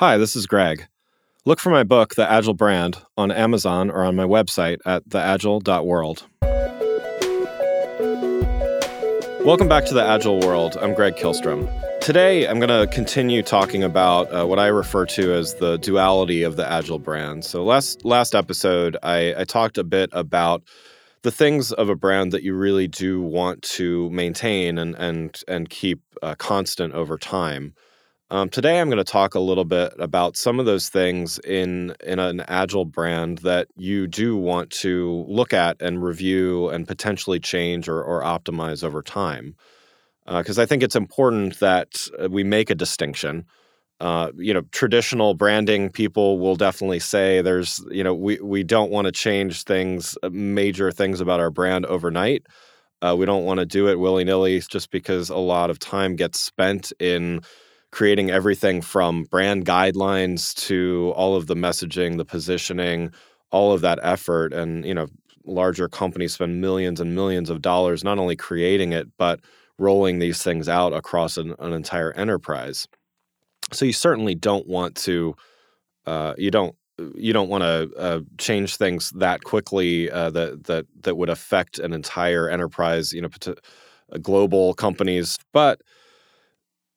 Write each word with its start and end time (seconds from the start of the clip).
Hi, 0.00 0.16
this 0.16 0.34
is 0.34 0.46
Greg. 0.46 0.86
Look 1.44 1.60
for 1.60 1.68
my 1.68 1.82
book, 1.82 2.14
The 2.14 2.26
Agile 2.26 2.54
Brand, 2.54 2.96
on 3.18 3.30
Amazon 3.30 3.90
or 3.90 4.02
on 4.02 4.16
my 4.16 4.24
website 4.24 4.78
at 4.86 5.06
theagile.world. 5.06 6.26
Welcome 9.44 9.68
back 9.68 9.84
to 9.84 9.92
the 9.92 10.02
Agile 10.02 10.40
World. 10.40 10.78
I'm 10.80 10.94
Greg 10.94 11.16
Kihlström. 11.16 11.68
Today, 12.00 12.48
I'm 12.48 12.58
going 12.58 12.70
to 12.70 12.90
continue 12.90 13.42
talking 13.42 13.82
about 13.82 14.32
uh, 14.32 14.46
what 14.46 14.58
I 14.58 14.68
refer 14.68 15.04
to 15.04 15.34
as 15.34 15.56
the 15.56 15.76
duality 15.76 16.44
of 16.44 16.56
the 16.56 16.66
Agile 16.66 16.98
brand. 16.98 17.44
So, 17.44 17.62
last 17.62 18.02
last 18.02 18.34
episode, 18.34 18.96
I, 19.02 19.34
I 19.36 19.44
talked 19.44 19.76
a 19.76 19.84
bit 19.84 20.08
about 20.14 20.62
the 21.20 21.30
things 21.30 21.72
of 21.72 21.90
a 21.90 21.94
brand 21.94 22.32
that 22.32 22.42
you 22.42 22.54
really 22.54 22.88
do 22.88 23.20
want 23.20 23.60
to 23.76 24.08
maintain 24.08 24.78
and 24.78 24.94
and 24.94 25.38
and 25.46 25.68
keep 25.68 26.00
uh, 26.22 26.36
constant 26.36 26.94
over 26.94 27.18
time. 27.18 27.74
Um, 28.32 28.48
today, 28.48 28.80
I'm 28.80 28.88
going 28.88 28.98
to 28.98 29.04
talk 29.04 29.34
a 29.34 29.40
little 29.40 29.64
bit 29.64 29.92
about 29.98 30.36
some 30.36 30.60
of 30.60 30.66
those 30.66 30.88
things 30.88 31.40
in 31.40 31.94
in 32.04 32.20
an 32.20 32.40
agile 32.46 32.84
brand 32.84 33.38
that 33.38 33.66
you 33.76 34.06
do 34.06 34.36
want 34.36 34.70
to 34.70 35.24
look 35.28 35.52
at 35.52 35.82
and 35.82 36.00
review 36.00 36.68
and 36.68 36.86
potentially 36.86 37.40
change 37.40 37.88
or, 37.88 38.00
or 38.00 38.22
optimize 38.22 38.84
over 38.84 39.02
time. 39.02 39.56
Because 40.26 40.60
uh, 40.60 40.62
I 40.62 40.66
think 40.66 40.84
it's 40.84 40.94
important 40.94 41.58
that 41.58 42.06
uh, 42.22 42.28
we 42.30 42.44
make 42.44 42.70
a 42.70 42.76
distinction. 42.76 43.46
Uh, 44.00 44.30
you 44.36 44.54
know, 44.54 44.62
traditional 44.70 45.34
branding 45.34 45.90
people 45.90 46.38
will 46.38 46.56
definitely 46.56 47.00
say 47.00 47.42
there's, 47.42 47.84
you 47.90 48.04
know, 48.04 48.14
we 48.14 48.38
we 48.40 48.62
don't 48.62 48.92
want 48.92 49.06
to 49.06 49.12
change 49.12 49.64
things, 49.64 50.16
uh, 50.22 50.30
major 50.30 50.92
things 50.92 51.20
about 51.20 51.40
our 51.40 51.50
brand 51.50 51.84
overnight. 51.86 52.46
Uh, 53.02 53.16
we 53.18 53.26
don't 53.26 53.44
want 53.44 53.58
to 53.58 53.66
do 53.66 53.88
it 53.88 53.98
willy 53.98 54.22
nilly 54.22 54.60
just 54.60 54.92
because 54.92 55.30
a 55.30 55.36
lot 55.36 55.68
of 55.68 55.80
time 55.80 56.14
gets 56.14 56.38
spent 56.40 56.92
in 57.00 57.40
creating 57.92 58.30
everything 58.30 58.80
from 58.80 59.24
brand 59.24 59.66
guidelines 59.66 60.54
to 60.54 61.12
all 61.16 61.34
of 61.36 61.46
the 61.46 61.56
messaging, 61.56 62.16
the 62.16 62.24
positioning, 62.24 63.12
all 63.50 63.72
of 63.72 63.80
that 63.80 63.98
effort. 64.02 64.52
And, 64.52 64.84
you 64.84 64.94
know, 64.94 65.08
larger 65.44 65.88
companies 65.88 66.34
spend 66.34 66.60
millions 66.60 67.00
and 67.00 67.14
millions 67.14 67.50
of 67.50 67.62
dollars 67.62 68.04
not 68.04 68.18
only 68.18 68.36
creating 68.36 68.92
it, 68.92 69.08
but 69.18 69.40
rolling 69.78 70.18
these 70.18 70.42
things 70.42 70.68
out 70.68 70.92
across 70.92 71.36
an, 71.36 71.54
an 71.58 71.72
entire 71.72 72.12
enterprise. 72.12 72.86
So 73.72 73.84
you 73.84 73.92
certainly 73.92 74.34
don't 74.34 74.66
want 74.66 74.94
to, 74.96 75.34
uh, 76.06 76.34
you 76.38 76.50
don't 76.50 76.76
you 77.14 77.32
don't 77.32 77.48
want 77.48 77.62
to 77.62 77.90
uh, 77.96 78.20
change 78.36 78.76
things 78.76 79.10
that 79.16 79.44
quickly 79.44 80.10
uh, 80.10 80.30
that 80.30 80.64
that 80.64 80.86
that 81.02 81.16
would 81.16 81.30
affect 81.30 81.78
an 81.78 81.92
entire 81.94 82.48
enterprise, 82.48 83.12
you 83.12 83.22
know, 83.22 83.30
uh, 83.46 84.18
global 84.18 84.74
companies. 84.74 85.38
But 85.52 85.80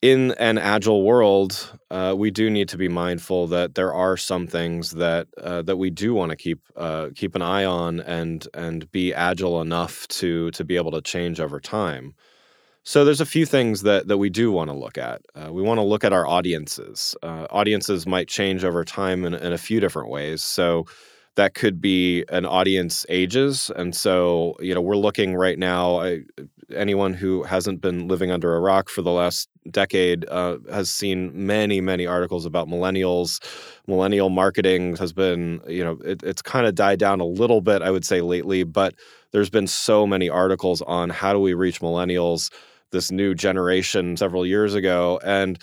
in 0.00 0.32
an 0.32 0.58
agile 0.58 1.02
world, 1.02 1.72
uh, 1.90 2.14
we 2.16 2.30
do 2.30 2.50
need 2.50 2.68
to 2.68 2.78
be 2.78 2.88
mindful 2.88 3.48
that 3.48 3.74
there 3.74 3.92
are 3.92 4.16
some 4.16 4.46
things 4.46 4.92
that 4.92 5.26
uh, 5.42 5.62
that 5.62 5.76
we 5.76 5.90
do 5.90 6.14
want 6.14 6.30
to 6.30 6.36
keep 6.36 6.60
uh, 6.76 7.08
keep 7.14 7.34
an 7.34 7.42
eye 7.42 7.64
on 7.64 8.00
and 8.00 8.46
and 8.54 8.90
be 8.92 9.12
agile 9.12 9.60
enough 9.60 10.06
to 10.08 10.50
to 10.52 10.64
be 10.64 10.76
able 10.76 10.92
to 10.92 11.00
change 11.00 11.40
over 11.40 11.58
time. 11.58 12.14
So 12.84 13.04
there's 13.04 13.20
a 13.20 13.26
few 13.26 13.44
things 13.44 13.82
that 13.82 14.06
that 14.06 14.18
we 14.18 14.30
do 14.30 14.52
want 14.52 14.70
to 14.70 14.76
look 14.76 14.98
at. 14.98 15.22
Uh, 15.34 15.52
we 15.52 15.62
want 15.62 15.78
to 15.78 15.82
look 15.82 16.04
at 16.04 16.12
our 16.12 16.26
audiences. 16.26 17.16
Uh, 17.22 17.46
audiences 17.50 18.06
might 18.06 18.28
change 18.28 18.64
over 18.64 18.84
time 18.84 19.24
in, 19.24 19.34
in 19.34 19.52
a 19.52 19.58
few 19.58 19.80
different 19.80 20.10
ways. 20.10 20.42
So 20.42 20.86
that 21.38 21.54
could 21.54 21.80
be 21.80 22.24
an 22.30 22.44
audience 22.44 23.06
ages 23.08 23.70
and 23.76 23.94
so 23.94 24.56
you 24.58 24.74
know 24.74 24.80
we're 24.80 24.96
looking 24.96 25.36
right 25.36 25.56
now 25.56 26.00
I, 26.00 26.22
anyone 26.74 27.14
who 27.14 27.44
hasn't 27.44 27.80
been 27.80 28.08
living 28.08 28.32
under 28.32 28.56
a 28.56 28.60
rock 28.60 28.88
for 28.88 29.02
the 29.02 29.12
last 29.12 29.48
decade 29.72 30.28
uh, 30.28 30.58
has 30.70 30.90
seen 30.90 31.30
many 31.34 31.80
many 31.80 32.06
articles 32.06 32.44
about 32.46 32.68
millennials 32.68 33.40
millennial 33.86 34.30
marketing 34.30 34.96
has 34.96 35.12
been 35.12 35.60
you 35.66 35.84
know 35.84 35.98
it, 36.04 36.22
it's 36.22 36.42
kind 36.42 36.66
of 36.66 36.74
died 36.74 36.98
down 36.98 37.20
a 37.20 37.26
little 37.26 37.60
bit 37.60 37.82
i 37.82 37.90
would 37.90 38.04
say 38.04 38.20
lately 38.20 38.64
but 38.64 38.94
there's 39.32 39.50
been 39.50 39.66
so 39.66 40.06
many 40.06 40.28
articles 40.28 40.82
on 40.82 41.10
how 41.10 41.32
do 41.32 41.38
we 41.38 41.54
reach 41.54 41.80
millennials 41.80 42.50
this 42.90 43.10
new 43.10 43.34
generation 43.34 44.16
several 44.16 44.46
years 44.46 44.74
ago 44.74 45.20
and 45.24 45.58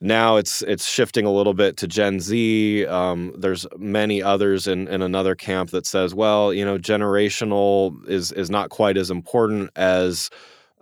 now 0.00 0.36
it's 0.36 0.62
it's 0.62 0.88
shifting 0.88 1.26
a 1.26 1.32
little 1.32 1.52
bit 1.52 1.76
to 1.78 1.86
Gen 1.86 2.20
Z. 2.20 2.86
Um, 2.86 3.34
there's 3.36 3.66
many 3.76 4.22
others 4.22 4.66
in, 4.66 4.88
in 4.88 5.02
another 5.02 5.34
camp 5.34 5.70
that 5.70 5.86
says, 5.86 6.14
well, 6.14 6.54
you 6.54 6.64
know, 6.64 6.78
generational 6.78 8.08
is 8.08 8.32
is 8.32 8.50
not 8.50 8.70
quite 8.70 8.96
as 8.96 9.10
important 9.10 9.70
as 9.76 10.30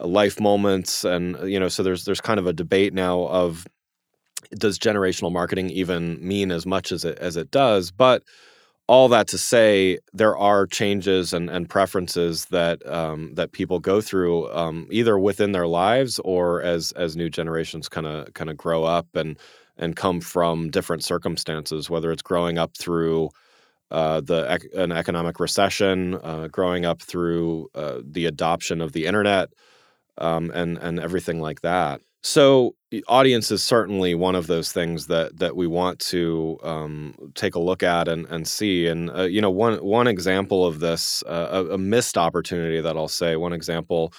life 0.00 0.40
moments, 0.40 1.04
and 1.04 1.36
you 1.50 1.58
know, 1.58 1.68
so 1.68 1.82
there's 1.82 2.04
there's 2.04 2.20
kind 2.20 2.38
of 2.38 2.46
a 2.46 2.52
debate 2.52 2.94
now 2.94 3.22
of 3.22 3.66
does 4.56 4.78
generational 4.78 5.32
marketing 5.32 5.70
even 5.70 6.18
mean 6.26 6.50
as 6.50 6.66
much 6.66 6.92
as 6.92 7.04
it 7.04 7.18
as 7.18 7.36
it 7.36 7.50
does, 7.50 7.90
but 7.90 8.22
all 8.88 9.08
that 9.08 9.28
to 9.28 9.36
say, 9.36 9.98
there 10.14 10.36
are 10.36 10.66
changes 10.66 11.34
and, 11.34 11.50
and 11.50 11.68
preferences 11.68 12.46
that 12.46 12.84
um, 12.86 13.34
that 13.34 13.52
people 13.52 13.78
go 13.78 14.00
through 14.00 14.50
um, 14.50 14.88
either 14.90 15.18
within 15.18 15.52
their 15.52 15.66
lives 15.66 16.18
or 16.20 16.62
as 16.62 16.92
as 16.92 17.16
new 17.16 17.28
generations 17.28 17.88
kind 17.88 18.06
of 18.06 18.32
kind 18.34 18.50
of 18.50 18.56
grow 18.56 18.84
up 18.84 19.06
and 19.14 19.38
and 19.76 19.94
come 19.94 20.20
from 20.20 20.70
different 20.70 21.04
circumstances, 21.04 21.88
whether 21.88 22.10
it's 22.10 22.22
growing 22.22 22.58
up 22.58 22.76
through 22.76 23.28
uh, 23.90 24.20
the 24.22 24.58
an 24.74 24.90
economic 24.90 25.38
recession, 25.38 26.14
uh, 26.22 26.48
growing 26.50 26.86
up 26.86 27.02
through 27.02 27.68
uh, 27.74 28.00
the 28.02 28.24
adoption 28.26 28.80
of 28.80 28.92
the 28.92 29.06
internet, 29.06 29.50
um, 30.18 30.50
and 30.54 30.78
and 30.78 31.00
everything 31.00 31.40
like 31.40 31.62
that. 31.62 32.00
So 32.22 32.74
audience 33.06 33.50
is 33.50 33.62
certainly 33.62 34.14
one 34.14 34.34
of 34.34 34.46
those 34.46 34.72
things 34.72 35.06
that 35.06 35.38
that 35.38 35.56
we 35.56 35.66
want 35.66 35.98
to 36.00 36.58
um, 36.62 37.14
take 37.34 37.54
a 37.54 37.60
look 37.60 37.82
at 37.82 38.08
and, 38.08 38.26
and 38.26 38.46
see. 38.46 38.86
And 38.86 39.10
uh, 39.10 39.22
you 39.22 39.40
know, 39.40 39.50
one 39.50 39.82
one 39.84 40.06
example 40.06 40.66
of 40.66 40.80
this, 40.80 41.22
uh, 41.26 41.64
a, 41.68 41.74
a, 41.74 41.78
missed 41.78 42.18
opportunity 42.18 42.80
that 42.80 42.96
I'll 42.96 43.08
say. 43.08 43.36
One 43.36 43.52
example, 43.52 44.12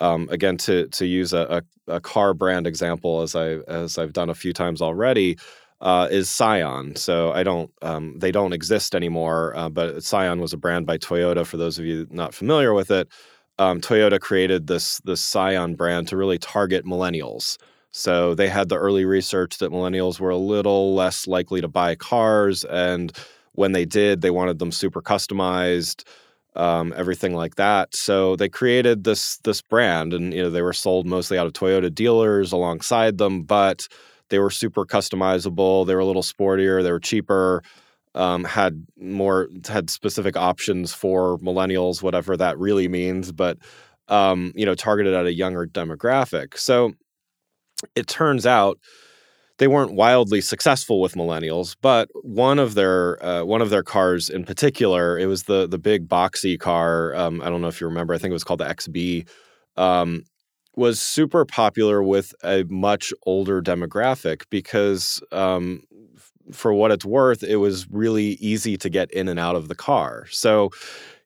um, 0.00 0.28
again, 0.30 0.56
to 0.58 0.88
to 0.88 1.06
use 1.06 1.32
a, 1.32 1.62
a, 1.88 1.94
a, 1.94 2.00
car 2.00 2.34
brand 2.34 2.66
example, 2.66 3.22
as 3.22 3.36
I 3.36 3.58
as 3.68 3.98
I've 3.98 4.12
done 4.12 4.30
a 4.30 4.34
few 4.34 4.52
times 4.52 4.82
already. 4.82 5.38
Uh, 5.80 6.08
is 6.10 6.30
Scion. 6.30 6.96
So 6.96 7.32
I 7.32 7.42
don't, 7.42 7.70
um, 7.82 8.18
they 8.18 8.32
don't 8.32 8.54
exist 8.54 8.94
anymore. 8.94 9.54
Uh, 9.54 9.68
but 9.68 10.02
Scion 10.02 10.40
was 10.40 10.54
a 10.54 10.56
brand 10.56 10.86
by 10.86 10.96
Toyota. 10.96 11.44
For 11.44 11.58
those 11.58 11.78
of 11.78 11.84
you 11.84 12.06
not 12.10 12.32
familiar 12.32 12.72
with 12.72 12.90
it, 12.90 13.08
um, 13.58 13.80
Toyota 13.80 14.20
created 14.20 14.66
this 14.66 14.98
this 15.04 15.20
Scion 15.20 15.74
brand 15.74 16.08
to 16.08 16.16
really 16.16 16.38
target 16.38 16.84
millennials. 16.84 17.56
So 17.90 18.34
they 18.34 18.48
had 18.48 18.68
the 18.68 18.76
early 18.76 19.04
research 19.04 19.58
that 19.58 19.70
millennials 19.70 20.18
were 20.18 20.30
a 20.30 20.36
little 20.36 20.94
less 20.94 21.28
likely 21.28 21.60
to 21.60 21.68
buy 21.68 21.94
cars, 21.94 22.64
and 22.64 23.12
when 23.52 23.72
they 23.72 23.84
did, 23.84 24.20
they 24.20 24.30
wanted 24.30 24.58
them 24.58 24.72
super 24.72 25.00
customized, 25.00 26.02
um, 26.56 26.92
everything 26.96 27.34
like 27.34 27.54
that. 27.54 27.94
So 27.94 28.34
they 28.34 28.48
created 28.48 29.04
this 29.04 29.38
this 29.44 29.62
brand, 29.62 30.12
and 30.12 30.34
you 30.34 30.42
know 30.42 30.50
they 30.50 30.62
were 30.62 30.72
sold 30.72 31.06
mostly 31.06 31.38
out 31.38 31.46
of 31.46 31.52
Toyota 31.52 31.94
dealers 31.94 32.52
alongside 32.52 33.18
them, 33.18 33.42
but 33.42 33.86
they 34.30 34.38
were 34.40 34.50
super 34.50 34.84
customizable. 34.84 35.86
They 35.86 35.94
were 35.94 36.00
a 36.00 36.06
little 36.06 36.22
sportier. 36.22 36.82
They 36.82 36.90
were 36.90 37.00
cheaper 37.00 37.62
um, 38.14 38.44
had 38.44 38.86
more 38.96 39.48
had 39.66 39.90
specific 39.90 40.36
options 40.36 40.92
for 40.92 41.38
millennials, 41.38 42.02
whatever 42.02 42.36
that 42.36 42.58
really 42.58 42.88
means, 42.88 43.32
but 43.32 43.58
um, 44.08 44.52
you 44.54 44.66
know, 44.66 44.74
targeted 44.74 45.14
at 45.14 45.26
a 45.26 45.32
younger 45.32 45.66
demographic. 45.66 46.58
So 46.58 46.92
it 47.94 48.06
turns 48.06 48.46
out 48.46 48.78
they 49.58 49.68
weren't 49.68 49.92
wildly 49.92 50.40
successful 50.40 51.00
with 51.00 51.14
millennials, 51.14 51.76
but 51.80 52.08
one 52.22 52.58
of 52.58 52.74
their 52.74 53.24
uh, 53.24 53.44
one 53.44 53.62
of 53.62 53.70
their 53.70 53.82
cars 53.82 54.28
in 54.28 54.44
particular, 54.44 55.18
it 55.18 55.26
was 55.26 55.44
the 55.44 55.66
the 55.66 55.78
big 55.78 56.08
boxy 56.08 56.58
car. 56.58 57.14
Um, 57.14 57.40
I 57.40 57.50
don't 57.50 57.60
know 57.60 57.68
if 57.68 57.80
you 57.80 57.86
remember. 57.86 58.14
I 58.14 58.18
think 58.18 58.30
it 58.30 58.34
was 58.34 58.44
called 58.44 58.60
the 58.60 58.66
XB. 58.66 59.28
Um, 59.76 60.24
was 60.76 61.00
super 61.00 61.44
popular 61.44 62.02
with 62.02 62.34
a 62.42 62.64
much 62.68 63.12
older 63.26 63.62
demographic 63.62 64.42
because 64.50 65.22
um, 65.30 65.82
for 66.52 66.72
what 66.72 66.90
it's 66.90 67.04
worth, 67.04 67.42
it 67.42 67.56
was 67.56 67.90
really 67.90 68.32
easy 68.34 68.76
to 68.76 68.88
get 68.88 69.10
in 69.10 69.28
and 69.28 69.38
out 69.38 69.56
of 69.56 69.68
the 69.68 69.74
car. 69.74 70.26
So 70.30 70.70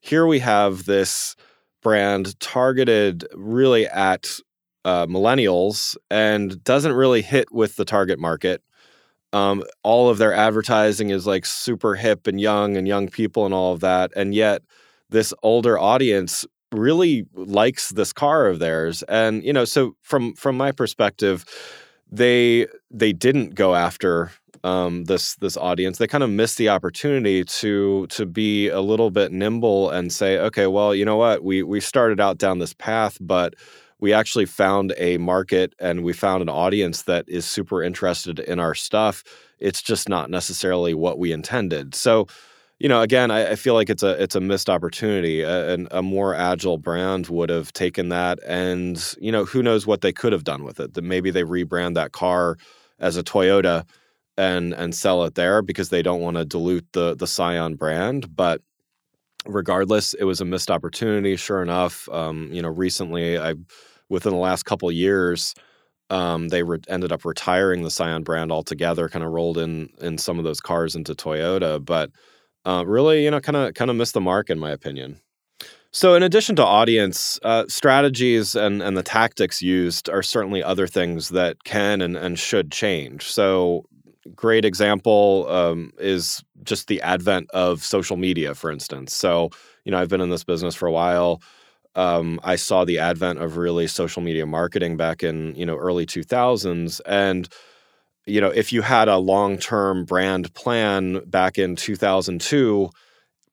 here 0.01 0.25
we 0.25 0.39
have 0.39 0.85
this 0.85 1.35
brand 1.81 2.39
targeted 2.39 3.25
really 3.33 3.87
at 3.87 4.39
uh, 4.85 5.05
millennials 5.07 5.97
and 6.09 6.63
doesn't 6.63 6.93
really 6.93 7.21
hit 7.21 7.51
with 7.51 7.75
the 7.75 7.85
target 7.85 8.19
market. 8.19 8.61
Um, 9.31 9.63
all 9.83 10.09
of 10.09 10.17
their 10.17 10.33
advertising 10.33 11.11
is 11.11 11.27
like 11.27 11.45
super 11.45 11.95
hip 11.95 12.25
and 12.25 12.41
young 12.41 12.77
and 12.77 12.87
young 12.87 13.09
people 13.09 13.45
and 13.45 13.53
all 13.53 13.73
of 13.73 13.81
that. 13.81 14.11
And 14.15 14.33
yet, 14.33 14.63
this 15.09 15.33
older 15.43 15.77
audience 15.77 16.45
really 16.71 17.25
likes 17.33 17.89
this 17.89 18.13
car 18.13 18.47
of 18.47 18.59
theirs. 18.59 19.03
And, 19.03 19.43
you 19.43 19.53
know, 19.53 19.65
so 19.65 19.95
from 20.01 20.33
from 20.33 20.57
my 20.57 20.71
perspective, 20.71 21.45
they 22.11 22.67
they 22.89 23.13
didn't 23.13 23.55
go 23.55 23.75
after 23.75 24.31
um, 24.63 25.05
this 25.05 25.35
this 25.35 25.57
audience, 25.57 25.97
they 25.97 26.07
kind 26.07 26.23
of 26.23 26.29
miss 26.29 26.55
the 26.55 26.69
opportunity 26.69 27.43
to 27.43 28.07
to 28.07 28.25
be 28.25 28.67
a 28.67 28.81
little 28.81 29.11
bit 29.11 29.31
nimble 29.31 29.89
and 29.89 30.11
say, 30.11 30.37
okay, 30.39 30.67
well, 30.67 30.93
you 30.93 31.05
know 31.05 31.17
what, 31.17 31.43
we 31.43 31.63
we 31.63 31.79
started 31.79 32.19
out 32.19 32.37
down 32.37 32.59
this 32.59 32.73
path, 32.73 33.17
but 33.21 33.55
we 33.99 34.13
actually 34.13 34.45
found 34.45 34.93
a 34.97 35.17
market 35.17 35.73
and 35.79 36.03
we 36.03 36.13
found 36.13 36.41
an 36.41 36.49
audience 36.49 37.03
that 37.03 37.25
is 37.27 37.45
super 37.45 37.83
interested 37.83 38.39
in 38.39 38.59
our 38.59 38.73
stuff. 38.73 39.23
it's 39.59 39.81
just 39.81 40.07
not 40.07 40.29
necessarily 40.29 40.93
what 40.93 41.19
we 41.19 41.33
intended. 41.33 41.93
So, 41.93 42.27
you 42.79 42.87
know, 42.87 43.01
again, 43.01 43.29
I, 43.29 43.51
I 43.51 43.55
feel 43.55 43.73
like 43.73 43.89
it's 43.89 44.03
a 44.03 44.21
it's 44.23 44.35
a 44.35 44.39
missed 44.39 44.69
opportunity. 44.69 45.41
A, 45.41 45.75
a, 45.91 46.01
more 46.01 46.33
agile 46.33 46.77
brand 46.77 47.27
would 47.27 47.49
have 47.49 47.73
taken 47.73 48.07
that, 48.09 48.39
and 48.47 49.15
you 49.19 49.33
know, 49.33 49.43
who 49.43 49.61
knows 49.61 49.85
what 49.85 49.99
they 49.99 50.13
could 50.13 50.31
have 50.31 50.45
done 50.45 50.63
with 50.63 50.79
it? 50.79 50.93
That 50.93 51.03
maybe 51.03 51.29
they 51.29 51.43
rebrand 51.43 51.95
that 51.95 52.13
car 52.13 52.57
as 52.99 53.17
a 53.17 53.23
Toyota 53.23 53.85
and 54.39 54.73
and 54.73 54.95
sell 54.95 55.23
it 55.25 55.35
there 55.35 55.61
because 55.61 55.89
they 55.89 56.01
don't 56.01 56.21
want 56.21 56.37
to 56.37 56.45
dilute 56.45 56.87
the 56.93 57.15
the 57.15 57.27
Scion 57.27 57.75
brand. 57.75 58.35
But 58.35 58.61
regardless, 59.45 60.13
it 60.13 60.23
was 60.23 60.41
a 60.41 60.45
missed 60.45 60.71
opportunity. 60.71 61.35
Sure 61.35 61.61
enough, 61.61 62.07
um, 62.09 62.49
you 62.51 62.61
know, 62.61 62.69
recently 62.69 63.37
I 63.37 63.55
within 64.09 64.31
the 64.31 64.39
last 64.39 64.63
couple 64.63 64.91
years 64.91 65.53
um, 66.09 66.47
they 66.49 66.63
re- 66.63 66.79
ended 66.87 67.11
up 67.11 67.23
retiring 67.23 67.83
the 67.83 67.91
Scion 67.91 68.23
brand 68.23 68.51
altogether, 68.51 69.09
kind 69.09 69.23
of 69.23 69.31
rolled 69.31 69.57
in 69.57 69.89
in 70.01 70.17
some 70.17 70.39
of 70.39 70.43
those 70.43 70.59
cars 70.59 70.95
into 70.95 71.13
Toyota, 71.13 71.83
but 71.83 72.11
uh, 72.65 72.83
really, 72.85 73.23
you 73.23 73.31
know, 73.31 73.39
kind 73.39 73.55
of 73.55 73.73
kind 73.73 73.91
of 73.91 73.97
missed 73.97 74.13
the 74.13 74.21
mark 74.21 74.49
in 74.49 74.59
my 74.59 74.71
opinion. 74.71 75.19
So, 75.91 76.13
in 76.13 76.21
addition 76.21 76.55
to 76.57 76.65
audience, 76.65 77.39
uh, 77.43 77.65
strategies 77.67 78.55
and, 78.55 78.81
and 78.81 78.95
the 78.95 79.03
tactics 79.03 79.61
used 79.61 80.07
are 80.07 80.21
certainly 80.21 80.63
other 80.63 80.85
things 80.85 81.29
that 81.29 81.63
can 81.63 82.01
and, 82.01 82.15
and 82.15 82.37
should 82.37 82.71
change. 82.71 83.23
So, 83.23 83.85
great 84.35 84.65
example 84.65 85.47
um, 85.49 85.91
is 85.99 86.43
just 86.63 86.87
the 86.87 87.01
advent 87.01 87.49
of 87.51 87.83
social 87.83 88.17
media, 88.17 88.55
for 88.55 88.71
instance. 88.71 89.15
So, 89.15 89.49
you 89.85 89.91
know, 89.91 89.99
I've 89.99 90.09
been 90.09 90.21
in 90.21 90.29
this 90.29 90.43
business 90.43 90.75
for 90.75 90.87
a 90.87 90.91
while 90.91 91.41
um, 91.95 92.39
I 92.43 92.55
saw 92.55 92.85
the 92.85 92.99
advent 92.99 93.39
of 93.39 93.57
really 93.57 93.87
social 93.87 94.21
media 94.21 94.45
marketing 94.45 94.97
back 94.97 95.23
in 95.23 95.55
you 95.55 95.65
know 95.65 95.75
early 95.75 96.05
2000s, 96.05 97.01
and 97.05 97.49
you 98.25 98.41
know 98.41 98.49
if 98.49 98.71
you 98.71 98.81
had 98.81 99.07
a 99.07 99.17
long 99.17 99.57
term 99.57 100.05
brand 100.05 100.53
plan 100.53 101.21
back 101.25 101.57
in 101.57 101.75
2002, 101.75 102.89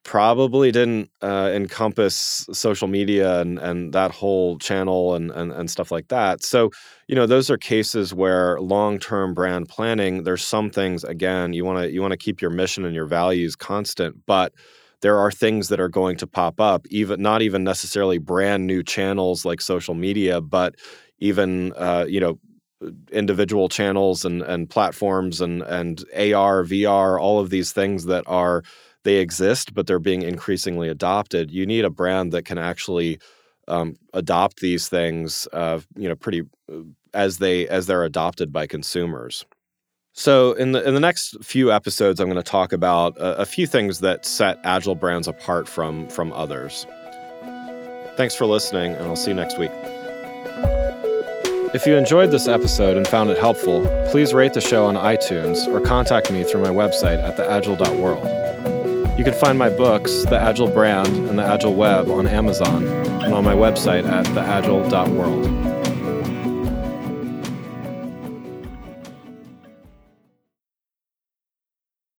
probably 0.07 0.71
didn't 0.71 1.11
uh, 1.21 1.51
encompass 1.53 2.47
social 2.53 2.87
media 2.87 3.41
and 3.41 3.59
and 3.59 3.93
that 3.93 4.13
whole 4.13 4.57
channel 4.57 5.17
and, 5.17 5.33
and 5.33 5.51
and 5.51 5.69
stuff 5.69 5.91
like 5.91 6.07
that. 6.09 6.45
So 6.45 6.71
you 7.09 7.17
know 7.17 7.27
those 7.27 7.51
are 7.51 7.59
cases 7.59 8.15
where 8.15 8.61
long 8.61 9.01
term 9.01 9.35
brand 9.35 9.69
planning. 9.69 10.23
There's 10.23 10.45
some 10.45 10.71
things 10.71 11.03
again 11.03 11.53
you 11.53 11.65
want 11.65 11.81
to 11.81 11.91
you 11.91 12.01
want 12.01 12.13
to 12.13 12.17
keep 12.17 12.41
your 12.41 12.53
mission 12.53 12.85
and 12.85 12.95
your 12.95 13.07
values 13.07 13.57
constant, 13.57 14.25
but 14.27 14.53
there 15.01 15.19
are 15.19 15.33
things 15.33 15.69
that 15.69 15.81
are 15.81 15.89
going 15.89 16.17
to 16.19 16.27
pop 16.27 16.61
up, 16.61 16.87
even 16.89 17.21
not 17.21 17.43
even 17.43 17.65
necessarily 17.65 18.19
brand 18.19 18.65
new 18.65 18.85
channels 18.85 19.45
like 19.45 19.61
social 19.61 19.95
media, 19.95 20.41
but 20.41 20.77
even 21.19 21.73
uh, 21.73 22.07
you 22.09 22.21
know 22.21 22.39
individual 23.11 23.69
channels 23.69 24.25
and 24.25 24.43
and 24.43 24.71
platforms 24.71 25.41
and 25.41 25.63
and 25.63 26.05
AR, 26.15 26.63
VR, 26.63 27.21
all 27.21 27.41
of 27.41 27.51
these 27.51 27.73
things 27.73 28.05
that 28.05 28.23
are 28.29 28.63
they 29.07 29.17
exist, 29.17 29.73
but 29.73 29.87
they're 29.87 30.01
being 30.01 30.23
increasingly 30.23 30.89
adopted. 30.89 31.53
You 31.53 31.65
need 31.65 31.85
a 31.85 31.91
brand 31.91 32.33
that 32.33 32.45
can 32.45 32.59
actually 32.59 33.21
um, 33.69 33.95
adopt 34.13 34.59
these 34.59 34.89
things, 34.89 35.47
uh, 35.53 35.81
you 35.97 36.09
know, 36.09 36.17
pretty 36.17 36.43
uh, 36.71 36.81
as 37.15 37.39
they 37.39 37.69
as 37.69 37.87
they're 37.87 38.03
adopted 38.03 38.53
by 38.53 38.67
consumers. 38.67 39.47
So 40.13 40.55
in 40.55 40.73
the 40.73 40.87
in 40.87 40.95
the 40.95 41.01
next 41.01 41.43
few 41.45 41.71
episodes, 41.71 42.19
I'm 42.19 42.27
going 42.27 42.37
to 42.37 42.51
talk 42.51 42.73
about 42.73 43.17
a, 43.17 43.43
a, 43.43 43.45
few 43.47 43.67
things 43.67 44.01
that 44.01 44.27
set 44.27 44.59
Agile 44.65 44.97
brands 44.97 45.29
apart 45.29 45.69
from 45.69 46.09
from 46.09 46.33
others. 46.33 46.85
Thanks 48.17 48.35
for 48.35 48.47
listening, 48.47 48.93
and 48.95 49.07
I'll 49.07 49.15
see 49.15 49.31
you 49.31 49.37
next 49.37 49.57
week. 49.57 49.71
If 51.75 51.87
you 51.87 51.95
enjoyed 51.97 52.33
this 52.33 52.49
episode 52.49 52.97
and 52.97 53.07
found 53.07 53.31
it 53.31 53.39
helpful, 53.39 53.87
please 54.11 54.35
rate 54.35 54.55
the 54.55 54.61
show 54.61 54.87
on 54.87 54.97
iTunes 54.97 55.69
or 55.69 55.81
contact 55.81 56.33
me 56.33 56.43
through 56.43 56.63
my 56.63 56.71
website 56.71 57.23
at 57.23 57.37
theagile.world. 57.37 58.76
You 59.27 59.33
can 59.33 59.41
find 59.41 59.59
my 59.59 59.71
books, 59.71 60.23
The 60.23 60.39
Agile 60.39 60.69
Brand 60.69 61.09
and 61.09 61.37
The 61.37 61.43
Agile 61.43 61.75
Web, 61.75 62.09
on 62.09 62.29
Amazon 62.29 62.87
and 62.87 63.35
on 63.35 63.43
my 63.43 63.55
website 63.55 64.07
at 64.07 64.25
theagile.world. 64.27 65.76